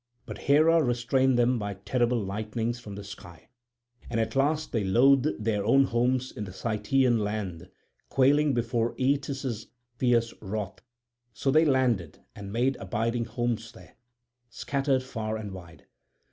But 0.25 0.39
Hera 0.39 0.81
restrained 0.81 1.37
them 1.37 1.59
by 1.59 1.75
terrible 1.75 2.17
lightnings 2.19 2.79
from 2.79 2.95
the 2.95 3.03
sky. 3.03 3.49
And 4.09 4.19
at 4.19 4.35
last 4.35 4.71
they 4.71 4.83
loathed 4.83 5.27
their 5.37 5.63
own 5.63 5.83
homes 5.83 6.31
in 6.31 6.45
the 6.45 6.51
Cytaean 6.51 7.19
land, 7.19 7.69
quailing 8.09 8.55
before 8.55 8.95
Aeetes' 8.97 9.67
fierce 9.99 10.33
wrath; 10.41 10.81
so 11.33 11.51
they 11.51 11.65
landed 11.65 12.17
and 12.35 12.51
made 12.51 12.77
abiding 12.77 13.25
homes 13.25 13.73
there, 13.73 13.95
scattered 14.49 15.03
far 15.03 15.37
and 15.37 15.51
wide. 15.51 15.85